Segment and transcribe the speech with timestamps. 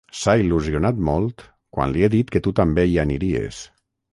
[0.19, 1.45] S'ha il·lusionat molt
[1.77, 3.65] quan li he dit que tu també hi aniries.